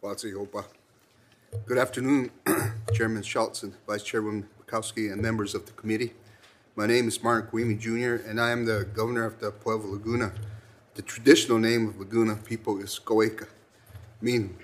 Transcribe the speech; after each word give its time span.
Wazi. 0.00 0.32
Good 1.66 1.76
afternoon, 1.76 2.30
Chairman 2.94 3.22
Schatz 3.24 3.64
and 3.64 3.74
Vice 3.84 4.04
Chairman 4.04 4.48
Murkowski 4.60 5.12
and 5.12 5.20
members 5.20 5.56
of 5.56 5.66
the 5.66 5.72
committee. 5.72 6.12
My 6.76 6.86
name 6.86 7.08
is 7.08 7.20
Martin 7.20 7.50
Kowemy 7.50 7.80
Jr., 7.80 8.24
and 8.28 8.40
I 8.40 8.50
am 8.50 8.64
the 8.64 8.86
governor 8.94 9.24
of 9.24 9.40
the 9.40 9.50
Pueblo 9.50 9.90
Laguna. 9.90 10.32
The 10.94 11.02
traditional 11.02 11.58
name 11.58 11.88
of 11.88 11.98
Laguna 11.98 12.36
people 12.36 12.80
is 12.80 12.96
Coeca, 12.96 13.48
mean, 14.20 14.56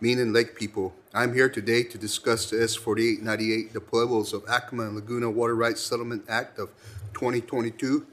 meaning 0.00 0.32
lake 0.32 0.56
people. 0.56 0.94
I'm 1.12 1.34
here 1.34 1.50
today 1.50 1.82
to 1.82 1.98
discuss 1.98 2.48
the 2.48 2.62
S-4898, 2.62 3.72
the 3.72 3.82
Pueblos 3.82 4.32
of 4.32 4.42
Acoma 4.48 4.86
and 4.86 4.94
Laguna 4.94 5.28
Water 5.28 5.54
Rights 5.54 5.82
Settlement 5.82 6.24
Act 6.30 6.58
of 6.58 6.70
2022. 7.12 8.06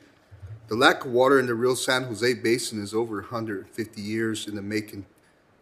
The 0.67 0.75
lack 0.75 1.05
of 1.05 1.11
water 1.11 1.39
in 1.39 1.45
the 1.45 1.55
Rio 1.55 1.75
San 1.75 2.03
Jose 2.03 2.33
Basin 2.33 2.83
is 2.83 2.93
over 2.93 3.21
150 3.21 4.01
years 4.01 4.45
in 4.45 4.55
the 4.55 4.61
making. 4.61 5.05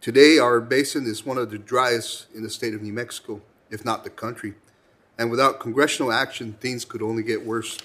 Today, 0.04 0.38
our 0.38 0.60
basin 0.60 1.06
is 1.06 1.24
one 1.24 1.38
of 1.38 1.50
the 1.50 1.56
driest 1.56 2.26
in 2.34 2.42
the 2.42 2.50
state 2.50 2.74
of 2.74 2.82
New 2.82 2.92
Mexico, 2.92 3.40
if 3.70 3.86
not 3.86 4.04
the 4.04 4.10
country. 4.10 4.52
And 5.16 5.30
without 5.30 5.60
congressional 5.60 6.12
action, 6.12 6.58
things 6.60 6.84
could 6.84 7.00
only 7.00 7.22
get 7.22 7.46
worse. 7.46 7.78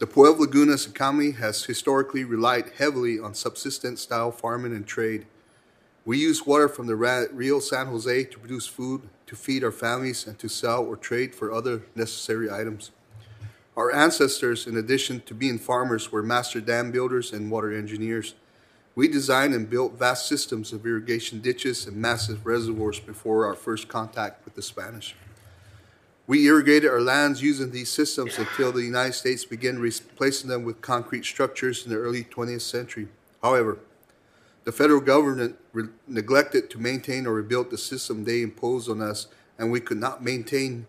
The 0.00 0.08
Pueblo 0.08 0.44
Laguna's 0.44 0.84
economy 0.84 1.30
has 1.30 1.66
historically 1.66 2.24
relied 2.24 2.72
heavily 2.76 3.20
on 3.20 3.34
subsistence 3.34 4.00
style 4.00 4.32
farming 4.32 4.74
and 4.74 4.84
trade. 4.84 5.26
We 6.04 6.18
use 6.18 6.44
water 6.44 6.68
from 6.68 6.88
the 6.88 6.96
Rio 6.96 7.60
San 7.60 7.86
Jose 7.86 8.24
to 8.24 8.38
produce 8.40 8.66
food, 8.66 9.02
to 9.28 9.36
feed 9.36 9.62
our 9.62 9.70
families, 9.70 10.26
and 10.26 10.40
to 10.40 10.48
sell 10.48 10.84
or 10.84 10.96
trade 10.96 11.36
for 11.36 11.52
other 11.52 11.82
necessary 11.94 12.50
items. 12.50 12.90
Our 13.76 13.94
ancestors, 13.94 14.66
in 14.66 14.76
addition 14.76 15.20
to 15.26 15.34
being 15.34 15.60
farmers, 15.60 16.10
were 16.10 16.24
master 16.24 16.60
dam 16.60 16.90
builders 16.90 17.32
and 17.32 17.48
water 17.48 17.72
engineers. 17.72 18.34
We 18.98 19.06
designed 19.06 19.54
and 19.54 19.70
built 19.70 19.96
vast 19.96 20.26
systems 20.26 20.72
of 20.72 20.84
irrigation 20.84 21.40
ditches 21.40 21.86
and 21.86 21.96
massive 21.96 22.44
reservoirs 22.44 22.98
before 22.98 23.46
our 23.46 23.54
first 23.54 23.86
contact 23.86 24.44
with 24.44 24.56
the 24.56 24.60
Spanish. 24.60 25.14
We 26.26 26.48
irrigated 26.48 26.90
our 26.90 27.00
lands 27.00 27.40
using 27.40 27.70
these 27.70 27.90
systems 27.90 28.36
until 28.38 28.72
the 28.72 28.82
United 28.82 29.12
States 29.12 29.44
began 29.44 29.78
replacing 29.78 30.50
them 30.50 30.64
with 30.64 30.80
concrete 30.80 31.24
structures 31.24 31.84
in 31.84 31.92
the 31.92 31.96
early 31.96 32.24
20th 32.24 32.62
century. 32.62 33.06
However, 33.40 33.78
the 34.64 34.72
federal 34.72 35.00
government 35.00 35.54
re- 35.72 35.90
neglected 36.08 36.68
to 36.70 36.80
maintain 36.80 37.24
or 37.24 37.34
rebuild 37.34 37.70
the 37.70 37.78
system 37.78 38.24
they 38.24 38.42
imposed 38.42 38.90
on 38.90 39.00
us, 39.00 39.28
and 39.60 39.70
we 39.70 39.78
could 39.78 39.98
not 39.98 40.24
maintain 40.24 40.88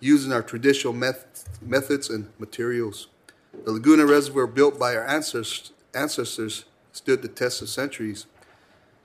using 0.00 0.34
our 0.34 0.42
traditional 0.42 0.92
meth- 0.92 1.48
methods 1.62 2.10
and 2.10 2.28
materials. 2.38 3.08
The 3.64 3.72
Laguna 3.72 4.04
Reservoir, 4.04 4.46
built 4.46 4.78
by 4.78 4.94
our 4.94 5.06
ancestors, 5.06 5.72
ancestors 5.94 6.66
stood 6.98 7.22
the 7.22 7.28
test 7.28 7.62
of 7.62 7.68
centuries. 7.68 8.26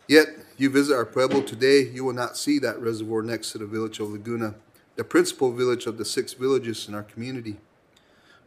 Yet, 0.08 0.28
you 0.58 0.70
visit 0.70 0.96
our 0.96 1.06
pueblo 1.06 1.42
today, 1.42 1.82
you 1.82 2.04
will 2.04 2.14
not 2.14 2.36
see 2.36 2.60
that 2.60 2.80
reservoir 2.82 3.22
next 3.22 3.52
to 3.52 3.58
the 3.58 3.66
village 3.66 4.00
of 4.00 4.10
Laguna, 4.10 4.56
the 4.96 5.04
principal 5.04 5.54
village 5.54 5.86
of 5.86 5.98
the 5.98 6.04
six 6.04 6.34
villages 6.34 6.88
in 6.88 6.96
our 6.96 7.04
community. 7.04 7.58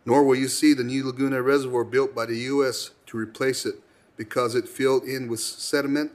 Nor 0.05 0.25
will 0.25 0.37
you 0.37 0.49
see 0.49 0.75
the 0.75 0.85
new 0.85 1.05
Laguna 1.05 1.43
Reservoir 1.43 1.85
built 1.85 2.15
by 2.15 2.27
the 2.27 2.39
U.S. 2.55 2.91
to 3.07 3.17
replace 3.17 3.65
it 3.65 3.77
because 4.17 4.55
it 4.55 4.69
filled 4.69 5.05
in 5.05 5.29
with 5.29 5.41
sediment. 5.41 6.13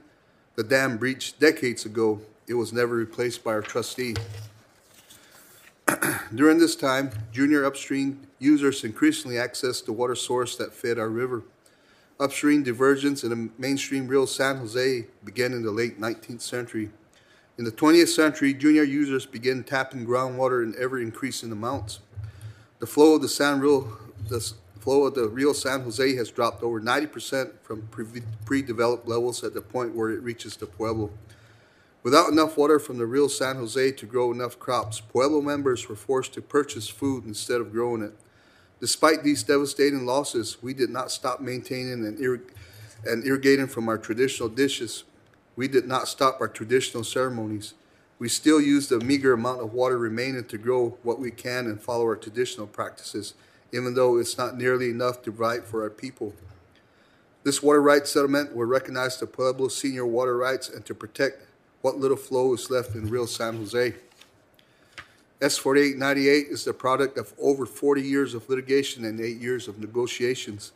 The 0.54 0.62
dam 0.62 0.96
breached 0.96 1.40
decades 1.40 1.84
ago. 1.84 2.20
It 2.46 2.54
was 2.54 2.72
never 2.72 2.94
replaced 2.94 3.44
by 3.44 3.52
our 3.52 3.62
trustee. 3.62 4.14
During 6.34 6.58
this 6.58 6.76
time, 6.76 7.10
junior 7.32 7.64
upstream 7.64 8.26
users 8.38 8.84
increasingly 8.84 9.36
accessed 9.36 9.84
the 9.84 9.92
water 9.92 10.14
source 10.14 10.56
that 10.56 10.72
fed 10.72 10.98
our 10.98 11.10
river. 11.10 11.42
Upstream 12.22 12.62
divergence 12.62 13.24
in 13.24 13.30
the 13.30 13.50
mainstream 13.58 14.06
Rio 14.06 14.26
San 14.26 14.58
Jose 14.58 15.06
began 15.24 15.52
in 15.52 15.64
the 15.64 15.72
late 15.72 16.00
19th 16.00 16.40
century. 16.40 16.90
In 17.58 17.64
the 17.64 17.72
20th 17.72 18.10
century, 18.10 18.54
junior 18.54 18.84
users 18.84 19.26
began 19.26 19.64
tapping 19.64 20.06
groundwater 20.06 20.62
in 20.62 20.72
ever 20.78 21.00
increasing 21.00 21.50
amounts. 21.50 21.98
The 22.78 22.86
flow 22.86 23.16
of 23.16 23.22
the 23.22 23.28
San 23.28 23.58
Rio, 23.58 23.98
the 24.28 24.52
flow 24.78 25.06
of 25.06 25.16
the 25.16 25.28
Rio 25.28 25.52
San 25.52 25.80
Jose 25.80 26.14
has 26.14 26.30
dropped 26.30 26.62
over 26.62 26.80
90% 26.80 27.54
from 27.64 27.88
pre-developed 28.44 29.08
levels 29.08 29.42
at 29.42 29.52
the 29.52 29.60
point 29.60 29.96
where 29.96 30.10
it 30.10 30.22
reaches 30.22 30.56
the 30.56 30.66
Pueblo. 30.66 31.10
Without 32.04 32.30
enough 32.30 32.56
water 32.56 32.78
from 32.78 32.98
the 32.98 33.06
Rio 33.06 33.26
San 33.26 33.56
Jose 33.56 33.90
to 33.90 34.06
grow 34.06 34.30
enough 34.30 34.60
crops, 34.60 35.00
Pueblo 35.00 35.40
members 35.40 35.88
were 35.88 35.96
forced 35.96 36.34
to 36.34 36.40
purchase 36.40 36.86
food 36.86 37.24
instead 37.24 37.60
of 37.60 37.72
growing 37.72 38.00
it. 38.00 38.14
Despite 38.82 39.22
these 39.22 39.44
devastating 39.44 40.06
losses, 40.06 40.60
we 40.60 40.74
did 40.74 40.90
not 40.90 41.12
stop 41.12 41.40
maintaining 41.40 42.04
and, 42.04 42.18
irrig- 42.18 42.50
and 43.06 43.24
irrigating 43.24 43.68
from 43.68 43.88
our 43.88 43.96
traditional 43.96 44.48
dishes. 44.48 45.04
We 45.54 45.68
did 45.68 45.86
not 45.86 46.08
stop 46.08 46.40
our 46.40 46.48
traditional 46.48 47.04
ceremonies. 47.04 47.74
We 48.18 48.28
still 48.28 48.60
use 48.60 48.88
the 48.88 48.98
meager 48.98 49.34
amount 49.34 49.60
of 49.60 49.72
water 49.72 49.96
remaining 49.96 50.46
to 50.46 50.58
grow 50.58 50.98
what 51.04 51.20
we 51.20 51.30
can 51.30 51.66
and 51.66 51.80
follow 51.80 52.02
our 52.02 52.16
traditional 52.16 52.66
practices, 52.66 53.34
even 53.70 53.94
though 53.94 54.18
it's 54.18 54.36
not 54.36 54.58
nearly 54.58 54.90
enough 54.90 55.22
to 55.22 55.30
provide 55.30 55.62
for 55.64 55.84
our 55.84 55.90
people. 55.90 56.34
This 57.44 57.62
water 57.62 57.80
rights 57.80 58.10
settlement 58.10 58.52
will 58.52 58.66
recognize 58.66 59.16
the 59.16 59.28
Pueblo 59.28 59.68
senior 59.68 60.06
water 60.06 60.36
rights 60.36 60.68
and 60.68 60.84
to 60.86 60.94
protect 60.94 61.46
what 61.82 61.98
little 61.98 62.16
flow 62.16 62.52
is 62.52 62.68
left 62.68 62.96
in 62.96 63.08
Rio 63.08 63.26
San 63.26 63.58
Jose. 63.58 63.94
S4898 65.42 66.52
is 66.52 66.64
the 66.64 66.72
product 66.72 67.18
of 67.18 67.34
over 67.36 67.66
40 67.66 68.00
years 68.00 68.32
of 68.32 68.48
litigation 68.48 69.04
and 69.04 69.20
eight 69.20 69.38
years 69.38 69.66
of 69.66 69.80
negotiations. 69.80 70.70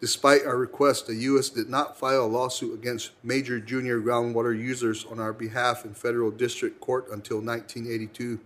Despite 0.00 0.44
our 0.44 0.56
request, 0.56 1.06
the 1.06 1.14
U.S. 1.14 1.50
did 1.50 1.70
not 1.70 1.96
file 1.96 2.24
a 2.24 2.26
lawsuit 2.26 2.74
against 2.74 3.12
major 3.22 3.60
junior 3.60 4.00
groundwater 4.00 4.58
users 4.58 5.04
on 5.04 5.20
our 5.20 5.32
behalf 5.32 5.84
in 5.84 5.94
federal 5.94 6.32
district 6.32 6.80
court 6.80 7.04
until 7.12 7.36
1982. 7.36 8.40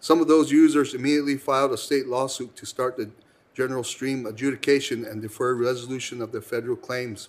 Some 0.00 0.20
of 0.20 0.26
those 0.26 0.50
users 0.50 0.92
immediately 0.92 1.36
filed 1.36 1.72
a 1.72 1.78
state 1.78 2.08
lawsuit 2.08 2.56
to 2.56 2.66
start 2.66 2.96
the 2.96 3.10
general 3.54 3.84
stream 3.84 4.26
adjudication 4.26 5.04
and 5.04 5.22
defer 5.22 5.54
resolution 5.54 6.20
of 6.20 6.32
their 6.32 6.42
federal 6.42 6.76
claims. 6.76 7.28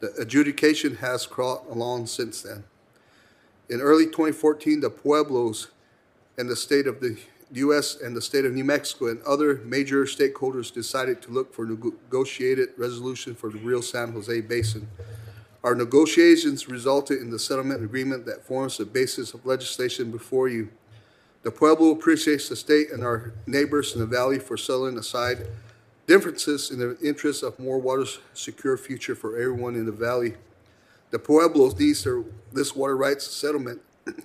The 0.00 0.12
adjudication 0.18 0.96
has 0.96 1.26
crawled 1.26 1.66
along 1.70 2.08
since 2.08 2.42
then. 2.42 2.64
In 3.70 3.80
early 3.80 4.04
2014, 4.04 4.80
the 4.80 4.90
Pueblos 4.90 5.68
and 6.38 6.48
the 6.48 6.56
state 6.56 6.86
of 6.86 7.00
the 7.00 7.18
U.S. 7.52 7.96
and 8.00 8.16
the 8.16 8.20
state 8.20 8.44
of 8.44 8.52
New 8.52 8.64
Mexico 8.64 9.06
and 9.06 9.22
other 9.22 9.56
major 9.64 10.04
stakeholders 10.04 10.72
decided 10.72 11.22
to 11.22 11.30
look 11.30 11.54
for 11.54 11.64
negotiated 11.64 12.70
resolution 12.76 13.34
for 13.34 13.50
the 13.50 13.58
Rio 13.58 13.80
San 13.80 14.12
Jose 14.12 14.40
Basin. 14.42 14.88
Our 15.62 15.74
negotiations 15.74 16.68
resulted 16.68 17.20
in 17.20 17.30
the 17.30 17.38
settlement 17.38 17.82
agreement 17.82 18.26
that 18.26 18.44
forms 18.44 18.76
the 18.76 18.84
basis 18.84 19.32
of 19.32 19.46
legislation 19.46 20.10
before 20.10 20.48
you. 20.48 20.68
The 21.42 21.50
Pueblo 21.50 21.90
appreciates 21.90 22.48
the 22.48 22.56
state 22.56 22.90
and 22.90 23.04
our 23.04 23.32
neighbors 23.46 23.94
in 23.94 24.00
the 24.00 24.06
valley 24.06 24.38
for 24.38 24.56
settling 24.56 24.98
aside 24.98 25.46
differences 26.06 26.70
in 26.70 26.78
the 26.78 26.96
interest 27.02 27.42
of 27.42 27.58
more 27.58 27.78
water 27.78 28.04
secure 28.34 28.76
future 28.76 29.14
for 29.14 29.36
everyone 29.36 29.74
in 29.74 29.86
the 29.86 29.92
valley. 29.92 30.34
The 31.10 31.18
Pueblos 31.18 31.78
needs 31.78 32.06
this 32.52 32.74
water 32.74 32.96
rights 32.96 33.26
settlement 33.26 33.80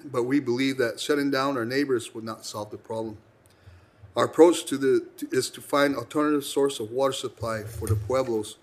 but 0.06 0.24
we 0.24 0.40
believe 0.40 0.78
that 0.78 1.00
shutting 1.00 1.32
down 1.32 1.58
our 1.58 1.66
neighbors 1.66 2.14
would 2.14 2.24
not 2.24 2.46
solve 2.46 2.72
the 2.72 2.78
problem. 2.78 3.18
Our 4.16 4.26
approach 4.26 4.66
to 4.66 4.78
the 4.78 5.06
to, 5.18 5.28
is 5.32 5.50
to 5.52 5.62
find 5.62 5.96
alternative 5.96 6.44
source 6.44 6.80
of 6.80 6.92
water 6.92 7.14
supply 7.14 7.64
for 7.64 7.88
the 7.88 7.96
pueblos. 7.96 8.58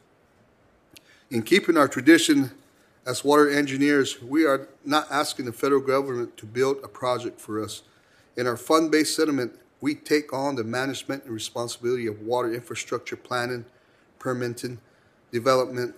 In 1.30 1.42
keeping 1.42 1.76
our 1.76 1.88
tradition 1.88 2.52
as 3.06 3.24
water 3.24 3.48
engineers, 3.48 4.20
we 4.22 4.44
are 4.44 4.68
not 4.84 5.06
asking 5.10 5.46
the 5.46 5.52
federal 5.52 5.80
government 5.80 6.36
to 6.36 6.46
build 6.46 6.78
a 6.84 6.88
project 6.88 7.40
for 7.40 7.62
us. 7.62 7.82
In 8.36 8.46
our 8.46 8.56
fund-based 8.56 9.16
settlement, 9.16 9.58
we 9.80 9.94
take 9.94 10.32
on 10.32 10.56
the 10.56 10.64
management 10.64 11.24
and 11.24 11.32
responsibility 11.32 12.06
of 12.06 12.20
water 12.20 12.52
infrastructure 12.52 13.16
planning, 13.16 13.64
permitting, 14.18 14.78
development, 15.32 15.94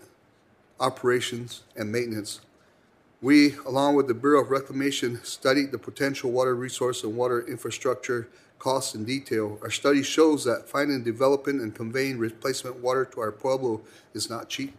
operations, 0.78 1.62
and 1.76 1.90
maintenance. 1.90 2.40
We, 3.22 3.56
along 3.66 3.96
with 3.96 4.08
the 4.08 4.14
Bureau 4.14 4.42
of 4.42 4.50
Reclamation, 4.50 5.22
studied 5.24 5.72
the 5.72 5.78
potential 5.78 6.30
water 6.30 6.54
resource 6.54 7.04
and 7.04 7.14
water 7.14 7.46
infrastructure 7.46 8.28
costs 8.58 8.94
in 8.94 9.04
detail. 9.04 9.58
Our 9.60 9.70
study 9.70 10.02
shows 10.02 10.44
that 10.44 10.68
finding, 10.68 11.02
developing, 11.04 11.60
and 11.60 11.74
conveying 11.74 12.18
replacement 12.18 12.76
water 12.76 13.04
to 13.04 13.20
our 13.20 13.30
pueblo 13.30 13.82
is 14.14 14.30
not 14.30 14.48
cheap. 14.48 14.74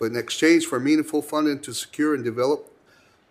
But 0.00 0.06
in 0.06 0.16
exchange 0.16 0.66
for 0.66 0.80
meaningful 0.80 1.22
funding 1.22 1.60
to 1.60 1.72
secure 1.72 2.12
and 2.12 2.24
develop 2.24 2.72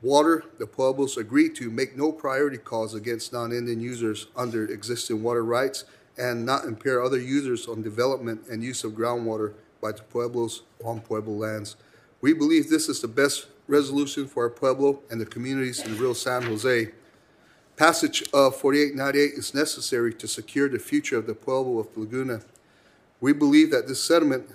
water, 0.02 0.46
the 0.58 0.68
pueblos 0.68 1.18
agreed 1.18 1.54
to 1.56 1.70
make 1.70 1.98
no 1.98 2.14
priority 2.14 2.58
calls 2.58 2.94
against 2.94 3.34
non-Indian 3.34 3.82
users 3.82 4.28
under 4.38 4.66
existing 4.66 5.22
water 5.22 5.44
rights 5.44 5.84
and 6.18 6.46
not 6.46 6.64
impair 6.64 7.04
other 7.04 7.20
users 7.20 7.68
on 7.68 7.82
development 7.82 8.42
and 8.50 8.64
use 8.64 8.86
of 8.86 8.94
groundwater 8.94 9.54
by 9.82 9.92
the 9.92 10.04
pueblos 10.04 10.62
on 10.84 11.02
pueblo 11.02 11.34
lands. 11.34 11.76
We 12.22 12.34
believe 12.34 12.70
this 12.70 12.88
is 12.88 13.02
the 13.02 13.08
best 13.08 13.48
resolution 13.70 14.28
for 14.28 14.44
our 14.44 14.50
Pueblo 14.50 15.00
and 15.10 15.22
the 15.22 15.26
communities 15.26 15.80
in 15.86 15.98
Rio 15.98 16.14
San 16.14 16.42
Jose. 16.42 16.90
Passage 17.78 18.24
of 18.34 18.58
4898 18.58 19.38
is 19.38 19.54
necessary 19.54 20.14
to 20.16 20.28
secure 20.28 20.68
the 20.68 20.80
future 20.80 21.18
of 21.18 21.28
the 21.28 21.36
Pueblo 21.36 21.80
of 21.80 21.96
Laguna. 21.96 22.42
We 23.22 23.32
believe 23.32 23.72
that 23.72 23.88
this 23.88 24.04
settlement 24.04 24.50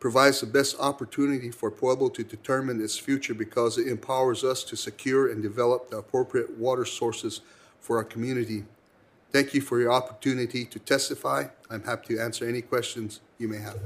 provides 0.00 0.40
the 0.40 0.46
best 0.46 0.78
opportunity 0.78 1.50
for 1.50 1.70
Pueblo 1.70 2.08
to 2.10 2.24
determine 2.24 2.82
its 2.82 2.98
future 2.98 3.32
because 3.32 3.78
it 3.78 3.88
empowers 3.88 4.44
us 4.44 4.62
to 4.64 4.76
secure 4.76 5.30
and 5.30 5.42
develop 5.42 5.90
the 5.90 5.98
appropriate 5.98 6.58
water 6.58 6.84
sources 6.84 7.40
for 7.80 7.96
our 7.96 8.04
community. 8.04 8.64
Thank 9.30 9.54
you 9.54 9.60
for 9.60 9.80
your 9.80 9.92
opportunity 9.92 10.64
to 10.66 10.78
testify. 10.78 11.46
I'm 11.70 11.84
happy 11.84 12.16
to 12.16 12.22
answer 12.22 12.46
any 12.46 12.60
questions 12.60 13.20
you 13.38 13.48
may 13.48 13.58
have. 13.58 13.78